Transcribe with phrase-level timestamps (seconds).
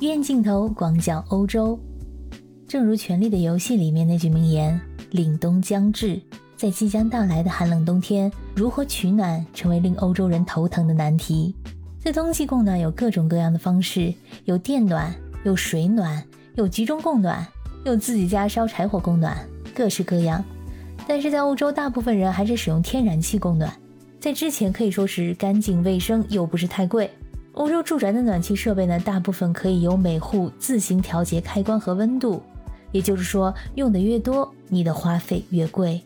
[0.00, 1.76] 远镜头广角欧洲。
[2.68, 6.22] 正如《权力的游戏》里面那句名言：“凛冬将至，
[6.56, 11.52] 在即将到来的寒冷冬天，如何取暖成为令欧洲人头疼的难题。”
[11.98, 14.14] 在冬季供暖有各种各样的方式，
[14.44, 16.22] 有电暖，有水暖，
[16.54, 17.44] 有集中供暖，
[17.84, 19.36] 有自己家烧柴火供暖，
[19.74, 20.44] 各式各样。
[21.08, 23.72] 但是在欧洲，大部分人还是使用天然气供暖。
[24.20, 27.10] 在之前可以说是干净卫生，又不是太贵。
[27.58, 32.40] 欧洲住宅的暖气设备呢，大部分可以由每户自行调节开关和温度，
[32.92, 36.00] 也就是说，用的越多，你的花费越贵。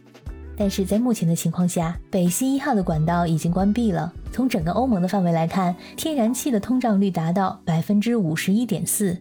[0.57, 4.11] 但是在目前的情况下，北溪一号的管道已经关闭了。
[4.33, 9.15] 从整个欧盟的范围来看，天然气的通胀率达到百分之五十一点四，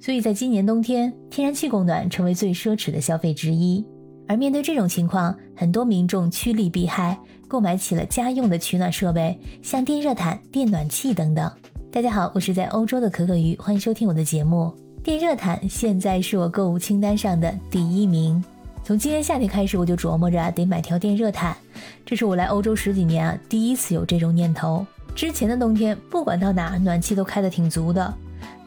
[0.00, 3.84] 所以在今年冬天，天然气供暖成为最奢侈的消费之一。
[4.28, 11.50] 而面对这种情况，很多民众趋利避害，购买起了家用的取暖设备，像电热毯、电暖器等等。
[11.90, 14.70] 大家好，我是在欧洲的可可鱼，欢迎收听我的节目。
[15.02, 18.44] 电热毯现在是我购物清单上的第一名。
[18.84, 21.56] 从今年夏天开始，我就琢磨着得买条电热毯，
[22.04, 24.86] 这是我来欧洲十几年啊第一次有这种念头。
[25.14, 28.14] 之前的冬天，不管到哪，暖气都开得挺足的。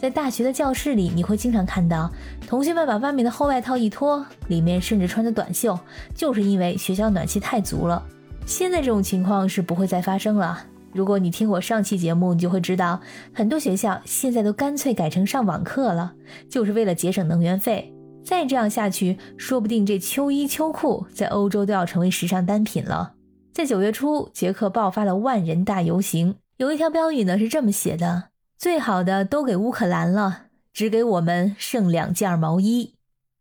[0.02, 2.12] 在大学的教室里，你会经常看到
[2.48, 5.80] 同学们把外面的厚外套一脱，里面甚至穿着短袖，
[6.16, 8.04] 就是因为学校暖气太足了。
[8.48, 10.66] 现在这种情况是不会再发生了。
[10.92, 13.00] 如果你听我上期节目，你就会知道，
[13.32, 16.14] 很多学校现在都干脆改成上网课了，
[16.50, 17.94] 就是为了节省能源费。
[18.26, 23.14] 再这样下去，说不定这秋衣秋裤在欧洲都要成为时尚单品了。
[23.54, 28.31] 在九月初，捷克爆发了万人大游行，有一条标语呢是这么写的。
[28.62, 32.94] 最好的都给乌克兰了，只给我们剩两件毛衣。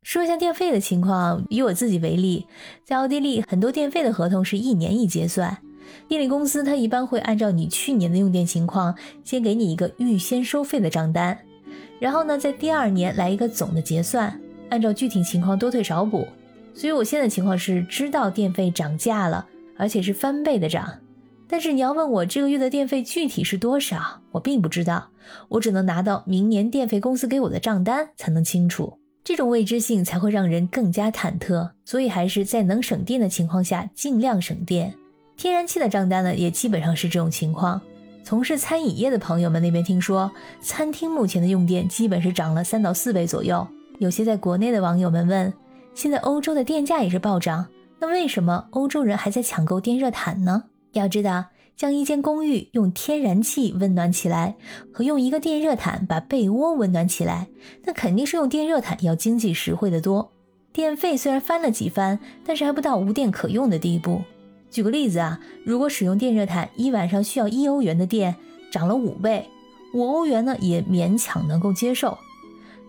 [0.02, 2.46] 说一下电费的情况，以我自己为例，
[2.86, 5.58] 在奥地利很多电费的合同是一年一结算，
[6.08, 11.38] 电力公司它一般会按照你去年的用电情况，先给你一个预先收费的账单，
[11.98, 16.26] 然后呢，在第二年来一个总的结算，按照具体情况多退少补。
[16.72, 20.90] 所以我现在情况是知道电费涨价了，而且是翻倍的涨。
[21.50, 25.08] 但是你要问我这个月的电费具体是多少，我并不知道，
[25.48, 28.96] 我只能拿到明年电费公司给我的账单才能清楚。
[29.24, 34.94] 这种未知性才会让人更加忐忑，所以还是在能省电的情况下尽量省电。
[35.36, 37.80] 天然气的账单呢，也基本上是这种情况。
[38.22, 43.66] 从事餐饮业的朋友们那边听说，餐厅目前的用电基本是涨了三到四倍左右。
[43.98, 45.52] 有些在国内的网友们问，
[45.94, 47.66] 现在欧洲的电价也是暴涨，
[47.98, 50.64] 那为什么欧洲人还在抢购电热毯呢？
[50.92, 51.46] 要知道，
[51.76, 54.56] 将一间公寓用天然气温暖起来，
[54.92, 57.48] 和用一个电热毯把被窝温暖起来，
[57.84, 60.32] 那肯定是用电热毯要经济实惠的多。
[60.72, 64.22] 电费虽然翻了几番，但是还不到无电可用的地步。
[64.70, 68.36] 举个例子啊，如果使用电热毯一晚上需要一欧元的电，
[68.70, 69.48] 涨了五倍，
[69.92, 72.16] 五欧元呢也勉强能够接受。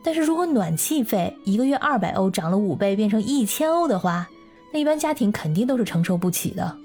[0.04, 4.30] 但是如果暖气费一个月二百欧涨了五倍，变成一千欧的话，
[4.72, 6.78] 那一般家庭肯定都是承受不起的。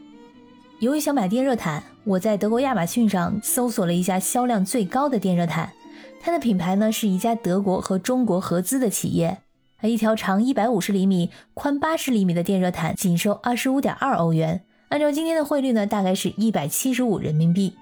[0.79, 5.73] 由于想买电热毯，我在德国亚马逊上搜索了一下销量最高的电热毯。
[6.21, 9.39] 它的品牌呢是一家德国和中国合资的企业。
[9.83, 17.75] 一条长一百五十厘米、宽八十厘米的电热毯仅售二十五点二欧元，按照今天的汇率呢，大概是一百七十五人民币。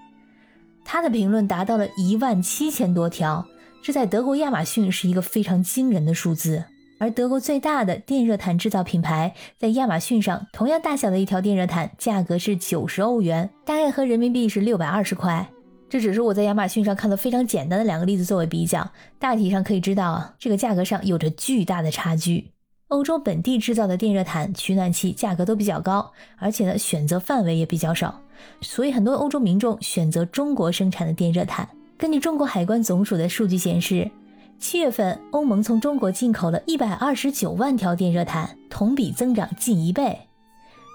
[0.84, 3.44] 它的评论达到了一万七千多条，
[3.82, 6.64] 这在德国亚马逊是一个非常惊人的数字。
[6.98, 15.46] 而德国最大的电热毯制造品牌在亚马逊上，同样大小的一条电热毯价格是九十欧元，大概和人民币是六百二十块。
[15.90, 18.88] 这只是我在亚马逊上看到非常简单的两个例子作为比较，
[19.18, 22.52] 大体上可以知道啊，这个价格上有着巨大的差距。
[22.88, 28.20] 欧洲本地制造的电热毯取暖器价格都比较高，而且呢选择范围也比较少，
[28.60, 31.68] 所以很多欧洲民众选择中国生产的电热毯。
[31.98, 34.10] 根据中国海关总署的数据显示。
[34.58, 40.18] 七月份，欧盟从中国进口了一百二十九万条电热毯，同比增长近一倍。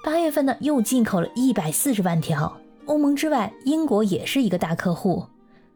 [0.04, 2.58] 八月份呢，又进口了一百四十万条。
[2.86, 5.24] 欧盟之外，英国也是一个大客户。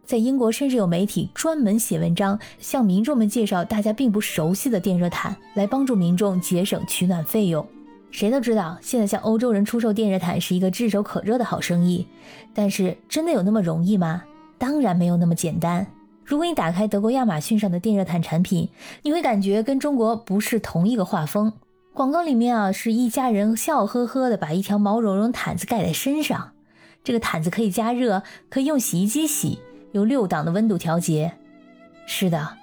[0.05, 7.65] 在英国，甚至有媒体专门写文章，向民众们介绍大家并不熟悉的电热毯，来帮助民众节省取暖费用。
[8.09, 12.07] 谁都知道，现在向欧洲人出售电热毯是一个炙手可热的好生意。
[12.53, 14.23] 但是，真的有那么容易吗？
[14.57, 15.85] 当然没有那么简单。
[16.25, 18.69] 如果你打开德国亚马逊上的电热毯产品，
[19.01, 21.53] 你会感觉跟中国不是同一个画风。
[21.93, 26.51] 广告里面啊，是一家人笑呵呵的把一条毛茸茸毯子盖在身上，
[27.03, 29.59] 这个毯子可以加热，可以用洗衣机洗，
[29.91, 31.33] 有六档的温度调节。
[32.07, 32.57] 是的，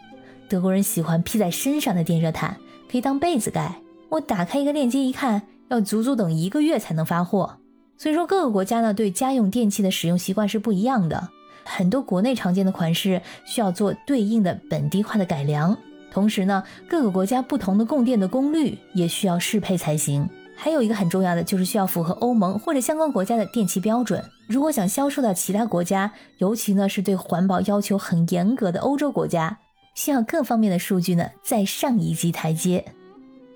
[0.49, 2.57] 德国人喜欢披在身上的电热毯，
[2.91, 3.77] 可以当被子盖。
[4.09, 7.59] 我打开一个链接一看，要足足等一个月才能发货。
[7.97, 11.29] 所以说，各个国家呢对家用电器的使用习惯是不一样的。
[11.65, 15.77] 很多国内常见的款式需要做对应的本地化的改良。
[16.11, 20.29] 同时呢，各个国家不同的供电的功率也需要适配才行。
[20.57, 24.23] 还有一个很重要的就是需要符合欧盟或者相关国家的电器标准。
[24.47, 29.59] 如果想销售到其他国家，尤其呢是对环保要求很严格的欧洲国家，
[29.95, 32.85] 需要各方面的数据呢再上一级台阶。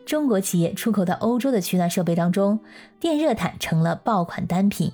[0.06, 2.60] 中国企业出口到欧洲的取暖设备当中，
[3.00, 4.92] 电热毯成了爆款单品。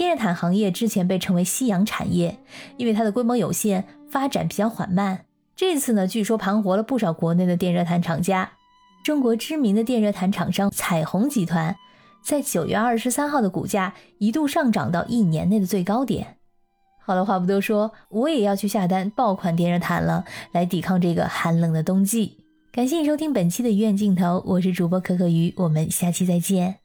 [0.00, 2.38] 电热毯行业之前被称为夕阳产业，
[2.78, 5.26] 因为它的规模有限，发展比较缓慢。
[5.54, 8.52] 这次呢，据说盘活了不少国内的电热毯厂家。
[9.04, 11.76] 中国知名的电热毯厂商彩虹集团，
[12.24, 16.38] 在九月二十三号的股价一度上涨到一年内的最高点。
[17.04, 22.38] 好了，话不多说，我也要去下单爆款电热毯了，来抵抗这个寒冷的冬季。
[22.72, 26.79] 感谢你收听本期的鱼眼镜头，我是主播可可鱼，我们下期再见。